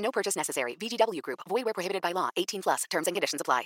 [0.00, 0.74] No purchase necessary.
[0.80, 1.40] VGW Group.
[1.48, 2.30] Void where prohibited by law.
[2.36, 2.84] 18 plus.
[2.90, 3.64] Terms and conditions apply.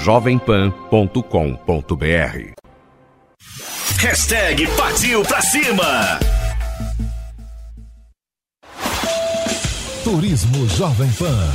[0.00, 2.54] jovempan.com.br
[4.00, 6.18] Hashtag Partiu Pra Cima.
[10.02, 11.52] Turismo Jovem Pan.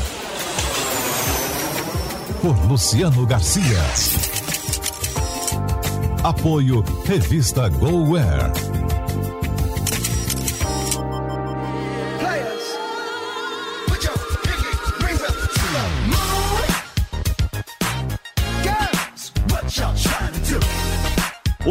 [2.42, 3.84] Por Luciano Garcia.
[6.24, 8.52] Apoio Revista GoWare.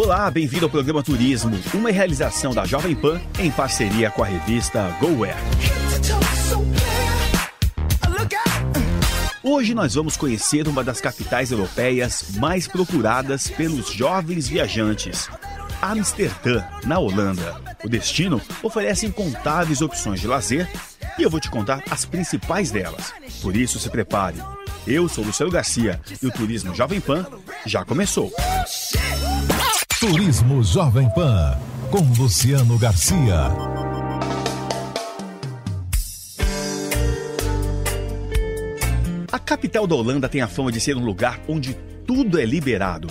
[0.04, 4.94] Olá, bem-vindo ao programa Turismo, uma realização da Jovem Pan em parceria com a revista
[5.00, 5.34] GoWare.
[9.42, 15.26] Hoje nós vamos conhecer uma das capitais europeias mais procuradas pelos jovens viajantes,
[15.80, 17.58] Amsterdã, na Holanda.
[17.82, 20.68] O destino oferece incontáveis opções de lazer
[21.18, 23.14] e eu vou te contar as principais delas.
[23.40, 24.36] Por isso, se prepare.
[24.86, 27.26] Eu sou Luciano Garcia e o Turismo Jovem Pan
[27.64, 28.30] já começou.
[30.06, 31.58] Turismo Jovem Pan.
[31.90, 33.48] Com Luciano Garcia.
[39.32, 41.72] A capital da Holanda tem a fama de ser um lugar onde
[42.06, 43.08] tudo é liberado.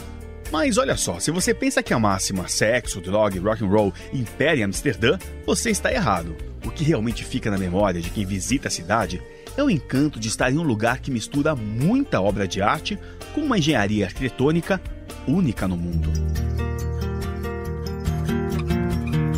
[0.51, 4.57] Mas olha só, se você pensa que a máxima sexo, droga rock and roll impera
[4.57, 6.35] em Amsterdã, você está errado.
[6.63, 9.19] O que realmente fica na memória de quem visita a cidade
[9.57, 12.99] é o encanto de estar em um lugar que mistura muita obra de arte
[13.33, 14.79] com uma engenharia arquitetônica
[15.27, 16.11] única no mundo.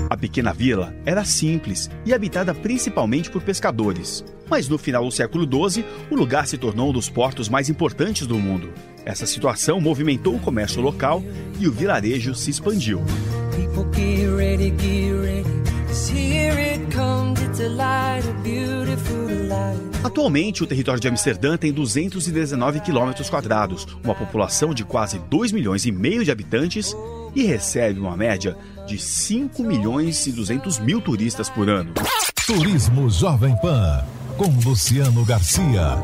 [0.09, 4.23] A pequena vila era simples e habitada principalmente por pescadores.
[4.49, 8.27] Mas no final do século XII, o lugar se tornou um dos portos mais importantes
[8.27, 8.69] do mundo.
[9.03, 11.23] Essa situação movimentou o comércio local
[11.59, 13.01] e o vilarejo se expandiu.
[20.03, 25.85] Atualmente, o território de Amsterdã tem 219 quilômetros quadrados, uma população de quase 2 milhões
[25.85, 26.95] e meio de habitantes
[27.35, 28.55] e recebe uma média
[28.88, 31.94] de 5 milhões e 200 mil turistas por ano.
[32.45, 34.05] Turismo Jovem Pan.
[34.38, 35.95] Com Luciano Garcia.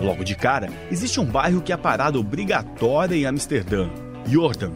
[0.00, 3.88] Logo de cara, existe um bairro que é a parada obrigatória em Amsterdã,
[4.26, 4.72] Jordan.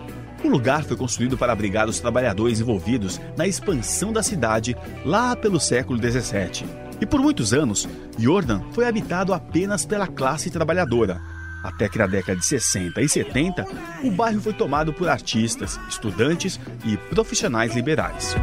[0.46, 5.58] O lugar foi construído para abrigar os trabalhadores envolvidos na expansão da cidade lá pelo
[5.58, 6.64] século 17.
[7.00, 11.20] E por muitos anos, Jordan foi habitado apenas pela classe trabalhadora.
[11.64, 13.66] Até que na década de 60 e 70,
[14.04, 18.36] o bairro foi tomado por artistas, estudantes e profissionais liberais.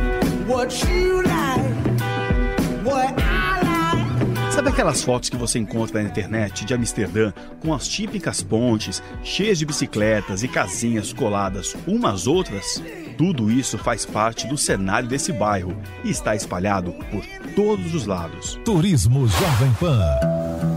[4.53, 9.57] Sabe aquelas fotos que você encontra na internet de Amsterdã com as típicas pontes cheias
[9.57, 12.83] de bicicletas e casinhas coladas umas às outras?
[13.17, 17.25] Tudo isso faz parte do cenário desse bairro e está espalhado por
[17.55, 18.59] todos os lados.
[18.63, 20.19] Turismo Jovem Pan.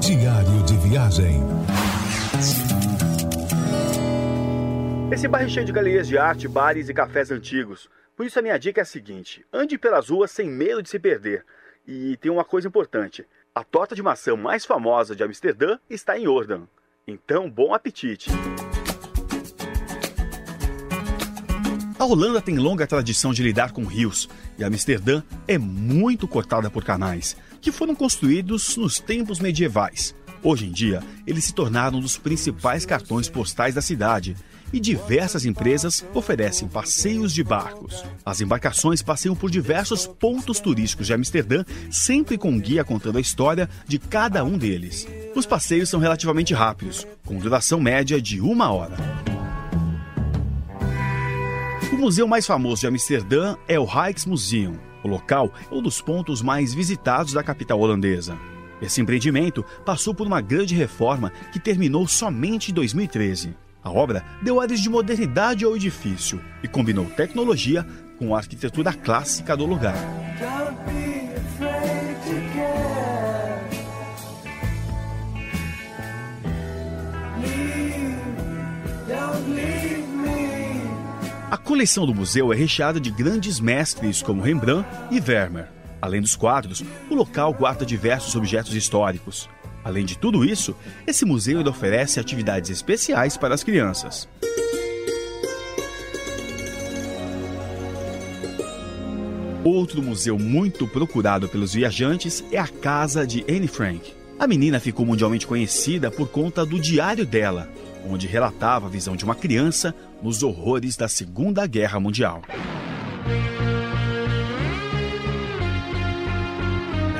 [0.00, 1.42] Diário de viagem.
[5.12, 7.90] Esse bairro é cheio de galerias de arte, bares e cafés antigos.
[8.16, 10.98] Por isso a minha dica é a seguinte: ande pelas ruas sem medo de se
[10.98, 11.44] perder.
[11.86, 16.24] E tem uma coisa importante: a torta de maçã mais famosa de Amsterdã está em
[16.24, 16.64] Jordan.
[17.08, 18.28] Então, bom apetite!
[21.98, 24.28] A Holanda tem longa tradição de lidar com rios
[24.58, 30.14] e Amsterdã é muito cortada por canais, que foram construídos nos tempos medievais.
[30.42, 34.36] Hoje em dia, eles se tornaram um dos principais cartões postais da cidade
[34.72, 38.04] e diversas empresas oferecem passeios de barcos.
[38.24, 43.20] As embarcações passeiam por diversos pontos turísticos de Amsterdã, sempre com um guia contando a
[43.20, 45.06] história de cada um deles.
[45.34, 48.96] Os passeios são relativamente rápidos, com duração média de uma hora.
[51.92, 54.76] O museu mais famoso de Amsterdã é o Rijksmuseum.
[55.02, 58.36] O local é um dos pontos mais visitados da capital holandesa.
[58.82, 63.54] Esse empreendimento passou por uma grande reforma que terminou somente em 2013.
[63.86, 67.86] A obra deu ares de modernidade ao edifício e combinou tecnologia
[68.18, 69.94] com a arquitetura clássica do lugar.
[81.48, 85.68] A coleção do museu é recheada de grandes mestres como Rembrandt e Vermeer.
[86.02, 89.48] Além dos quadros, o local guarda diversos objetos históricos.
[89.86, 90.74] Além de tudo isso,
[91.06, 94.28] esse museu ainda oferece atividades especiais para as crianças.
[99.62, 104.12] Outro museu muito procurado pelos viajantes é a casa de Anne Frank.
[104.40, 107.68] A menina ficou mundialmente conhecida por conta do diário dela,
[108.10, 112.42] onde relatava a visão de uma criança nos horrores da Segunda Guerra Mundial.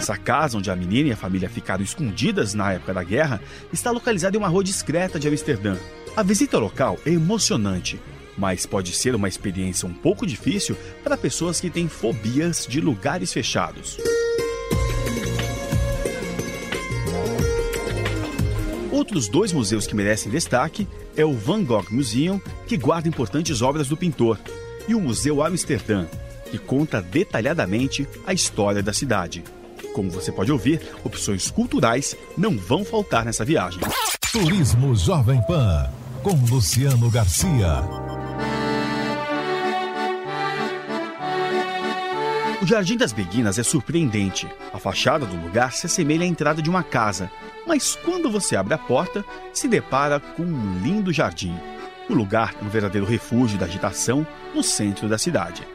[0.07, 3.41] Essa casa, onde a menina e a família ficaram escondidas na época da guerra,
[3.73, 5.77] está localizada em uma rua discreta de Amsterdã.
[6.17, 7.99] A visita ao local é emocionante,
[8.39, 13.33] mas pode ser uma experiência um pouco difícil para pessoas que têm fobias de lugares
[13.33, 13.99] fechados.
[18.93, 20.87] Outros dois museus que merecem destaque
[21.17, 24.39] é o Van Gogh Museum, que guarda importantes obras do pintor,
[24.87, 26.07] e o Museu Amsterdã,
[26.49, 29.43] que conta detalhadamente a história da cidade.
[29.97, 33.81] Como você pode ouvir, opções culturais não vão faltar nessa viagem.
[34.31, 35.91] Turismo Jovem Pan,
[36.23, 37.81] com Luciano Garcia.
[42.61, 44.47] O Jardim das Beguinas é surpreendente.
[44.71, 47.31] A fachada do lugar se assemelha à entrada de uma casa,
[47.67, 51.59] mas quando você abre a porta, se depara com um lindo jardim.
[52.11, 55.67] O lugar é um verdadeiro refúgio da agitação no centro da cidade.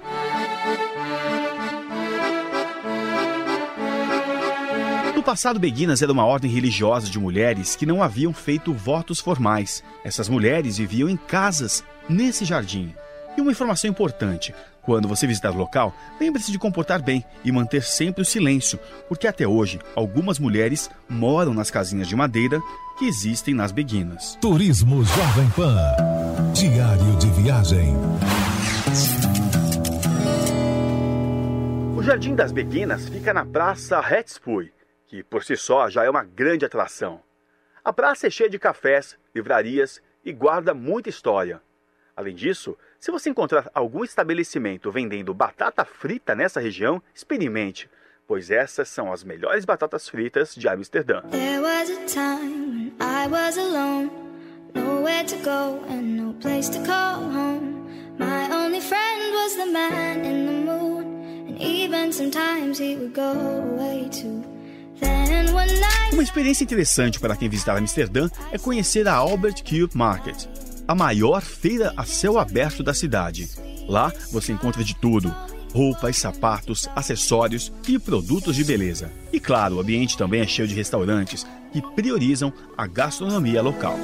[5.21, 9.83] No passado, Beguinas era uma ordem religiosa de mulheres que não haviam feito votos formais.
[10.03, 12.91] Essas mulheres viviam em casas nesse jardim.
[13.38, 14.51] E uma informação importante:
[14.81, 19.27] quando você visitar o local, lembre-se de comportar bem e manter sempre o silêncio, porque
[19.27, 22.59] até hoje algumas mulheres moram nas casinhas de madeira
[22.97, 24.39] que existem nas Beguinas.
[24.41, 26.51] Turismo Jovem Pan.
[26.51, 27.95] Diário de viagem.
[31.95, 34.71] O Jardim das Beguinas fica na Praça Hetspuy,
[35.12, 37.22] que por si só já é uma grande atração.
[37.84, 41.62] A praça é cheia de cafés, livrarias e guarda muita história.
[42.16, 47.90] Além disso, se você encontrar algum estabelecimento vendendo batata frita nessa região, experimente,
[48.25, 51.24] pois essas são as melhores batatas fritas de Amsterdã.
[61.60, 64.50] Even sometimes he would go away too.
[66.12, 70.45] Uma experiência interessante para quem visitar Amsterdã é conhecer a Albert Cube Market,
[70.88, 73.50] a maior feira a céu aberto da cidade.
[73.88, 75.33] Lá você encontra de tudo:
[75.74, 79.12] roupas, sapatos, acessórios e produtos de beleza.
[79.31, 83.98] E claro, o ambiente também é cheio de restaurantes que priorizam a gastronomia local.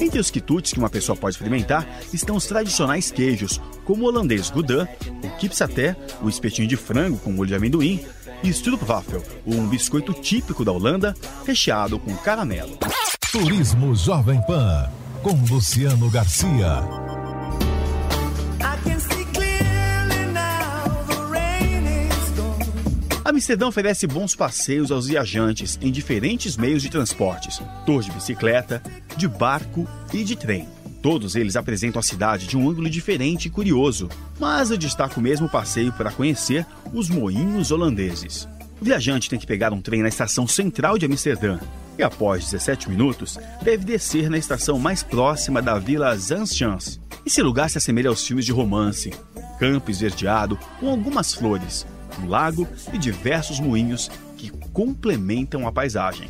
[0.00, 4.50] Entre os quitutes que uma pessoa pode experimentar estão os tradicionais queijos, como o holandês
[4.50, 4.88] Gouda,
[5.22, 8.04] o kipsaté, o espetinho de frango com molho de amendoim
[8.42, 11.14] e stroopwafel, um biscoito típico da Holanda,
[11.46, 12.78] recheado com caramelo.
[13.32, 14.90] Turismo Jovem Pan,
[15.22, 17.03] com Luciano Garcia.
[23.24, 28.82] Amsterdã oferece bons passeios aos viajantes em diferentes meios de transportes: tour de bicicleta,
[29.16, 30.68] de barco e de trem.
[31.00, 35.48] Todos eles apresentam a cidade de um ângulo diferente e curioso, mas eu destaco mesmo
[35.48, 38.46] passeio para conhecer os moinhos holandeses.
[38.80, 41.58] O viajante tem que pegar um trem na estação central de Amsterdã
[41.98, 47.00] e, após 17 minutos, deve descer na estação mais próxima da vila Zanschans.
[47.24, 49.10] Esse lugar se assemelha aos filmes de romance:
[49.58, 51.86] campo esverdeado com algumas flores,
[52.22, 56.28] um lago e diversos moinhos que complementam a paisagem.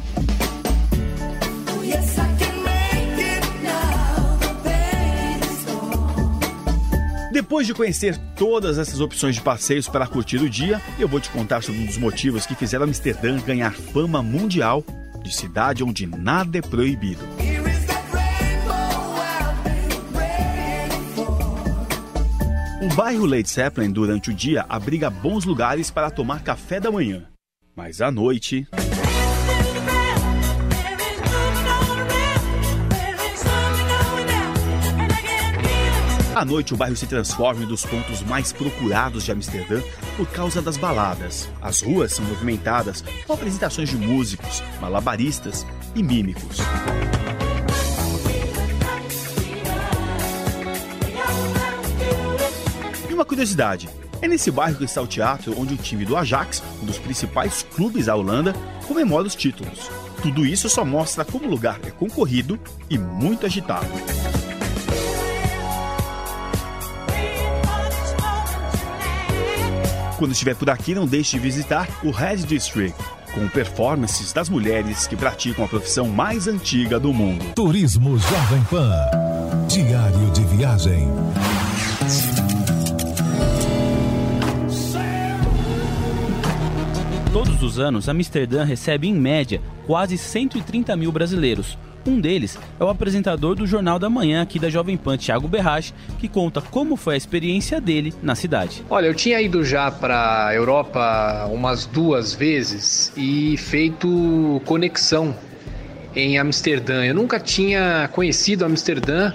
[7.35, 11.29] Depois de conhecer todas essas opções de passeios para curtir o dia, eu vou te
[11.31, 14.85] contar sobre um dos motivos que fizeram Amsterdã ganhar fama mundial
[15.21, 17.34] de cidade onde nada é proibido.
[22.85, 27.25] O bairro Lady Zeppelin durante o dia abriga bons lugares para tomar café da manhã.
[27.75, 28.69] Mas à noite,
[36.35, 39.81] à noite o bairro se transforma em um dos pontos mais procurados de Amsterdã
[40.19, 41.49] por causa das baladas.
[41.63, 46.59] As ruas são movimentadas com apresentações de músicos, malabaristas e mímicos.
[53.15, 53.89] E uma curiosidade:
[54.21, 57.63] é nesse bairro que está o teatro onde o time do Ajax, um dos principais
[57.63, 58.53] clubes da Holanda,
[58.89, 59.89] comemora os títulos.
[60.21, 62.59] Tudo isso só mostra como o lugar é concorrido
[62.91, 63.87] e muito agitado.
[70.19, 72.99] Quando estiver por aqui, não deixe de visitar o Red District,
[73.33, 77.45] com performances das mulheres que praticam a profissão mais antiga do mundo.
[77.55, 78.93] Turismo Jovem Pan.
[79.69, 81.09] Diário de viagem.
[87.35, 91.77] Todos os anos, Amsterdã recebe, em média, quase 130 mil brasileiros.
[92.07, 95.93] Um deles é o apresentador do Jornal da Manhã aqui da Jovem Pan, Thiago Berrage,
[96.21, 98.85] que conta como foi a experiência dele na cidade.
[98.89, 105.35] Olha, eu tinha ido já para a Europa umas duas vezes e feito conexão
[106.15, 107.05] em Amsterdã.
[107.05, 109.33] Eu nunca tinha conhecido Amsterdã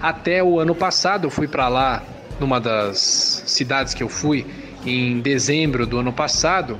[0.00, 1.24] até o ano passado.
[1.24, 2.04] Eu fui para lá
[2.38, 4.46] numa das cidades que eu fui
[4.84, 6.78] em dezembro do ano passado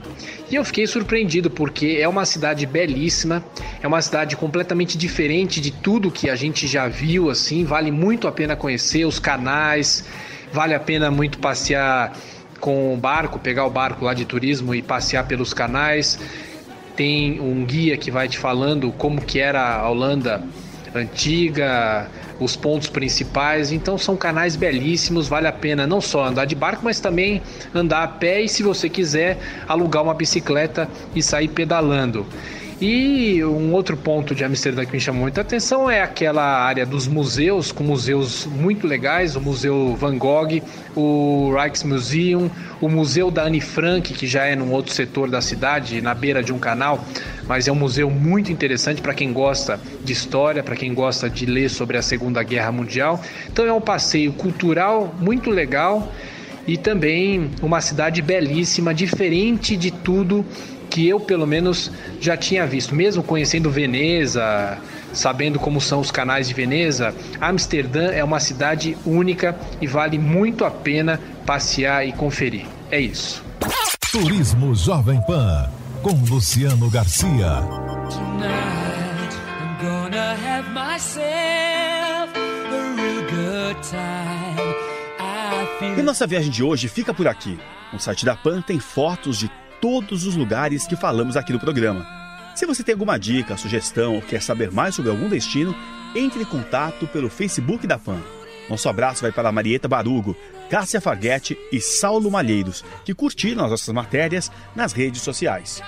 [0.51, 3.43] e eu fiquei surpreendido porque é uma cidade belíssima,
[3.81, 8.29] é uma cidade completamente diferente de tudo que a gente já viu assim, vale muito
[8.29, 10.05] a pena conhecer os canais,
[10.53, 12.13] vale a pena muito passear
[12.61, 16.19] com o barco, pegar o barco lá de turismo e passear pelos canais.
[16.95, 20.45] Tem um guia que vai te falando como que era a Holanda
[20.95, 22.09] antiga,
[22.43, 23.73] os pontos principais.
[23.73, 27.43] Então são canais belíssimos, vale a pena não só andar de barco, mas também
[27.75, 32.27] andar a pé e se você quiser alugar uma bicicleta e sair pedalando.
[32.85, 37.07] E um outro ponto de Amsterdã que me chamou muita atenção é aquela área dos
[37.07, 40.61] museus, com museus muito legais, o Museu Van Gogh,
[40.97, 46.03] o Rijksmuseum, o Museu da Anne Frank, que já é num outro setor da cidade,
[46.03, 47.05] na beira de um canal,
[47.47, 51.47] mas é um museu muito interessante para quem gosta de história, para quem gosta de
[51.47, 53.23] ler sobre a Segunda Guerra Mundial.
[53.49, 56.13] Então é um passeio cultural muito legal
[56.67, 60.45] e também uma cidade belíssima, diferente de tudo
[60.93, 64.77] que eu pelo menos já tinha visto, mesmo conhecendo Veneza,
[65.11, 70.67] sabendo como são os canais de Veneza, Amsterdã é uma cidade única e vale muito
[70.67, 72.67] a pena passear e conferir.
[72.91, 73.43] É isso.
[74.11, 75.71] Turismo Jovem Pan.
[76.03, 77.63] Com Luciano Garcia.
[78.11, 84.75] Tonight, I'm gonna have myself a real good time.
[85.19, 87.59] I feel E nossa viagem de hoje fica por aqui.
[87.93, 89.51] No site da PAN tem fotos de
[89.83, 92.07] todos os lugares que falamos aqui no programa.
[92.55, 95.75] Se você tem alguma dica, sugestão ou quer saber mais sobre algum destino,
[96.15, 98.23] entre em contato pelo Facebook da PAN.
[98.71, 100.37] Nosso abraço vai para Marieta Barugo,
[100.71, 105.83] Cássia Farguete e Saulo Malheiros, que curtiram as nossas matérias nas redes sociais.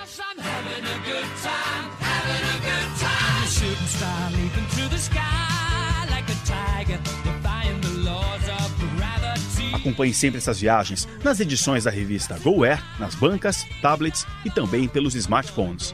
[9.75, 15.17] Acompanhe sempre essas viagens nas edições da revista GoAir, nas bancas, tablets e também pelos
[15.17, 15.93] smartphones.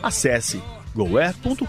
[0.00, 0.62] Acesse
[0.94, 1.66] goair.com.br.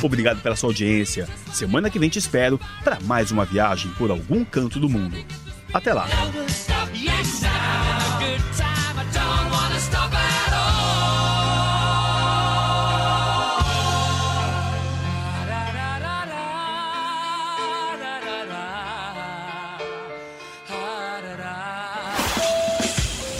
[0.00, 1.28] Obrigado pela sua audiência.
[1.52, 5.16] Semana que vem te espero para mais uma viagem por algum canto do mundo.
[5.74, 6.06] Até lá!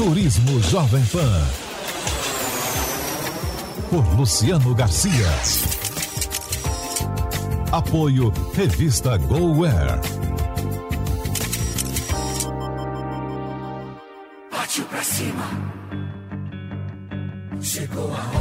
[0.07, 1.43] Turismo Jovem Pan.
[3.91, 5.27] Por Luciano Garcia.
[7.73, 10.01] Apoio Revista GoWare.
[14.49, 15.45] Partiu pra cima.
[17.61, 18.36] Chegou a hora.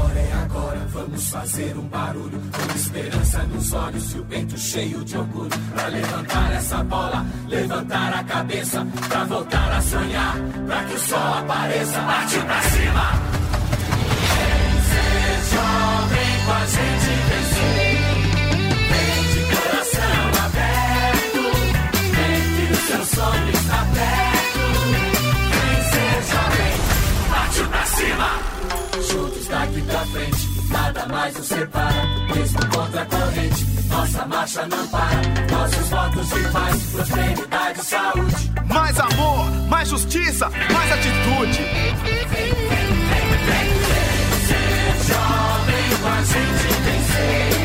[1.17, 2.41] Fazer um barulho.
[2.51, 5.49] Com esperança nos olhos e o peito cheio de orgulho.
[5.73, 8.87] Pra levantar essa bola, levantar a cabeça.
[9.07, 11.99] Pra voltar a sonhar, pra que o sol apareça.
[12.01, 13.11] Partiu pra cima.
[14.35, 17.97] Vem ser jovem com a gente vencer.
[18.91, 21.43] Vem de coração aberto.
[22.15, 24.63] Vem que o seu sonho está perto.
[25.51, 26.73] Vem ser jovem,
[27.29, 28.29] partiu pra cima.
[29.11, 30.54] Juntos daqui pra frente,
[31.15, 32.05] mais nos separa.
[32.35, 35.21] Mesmo contra a corrente, nossa marcha não para.
[35.57, 38.51] Nossos votos de paz, prosperidade e saúde.
[38.67, 41.57] Mais amor, mais justiça, mais atitude.
[41.57, 42.53] Vem, vem, vem,
[43.11, 43.69] vem, vem
[44.47, 47.64] ser jovem com a gente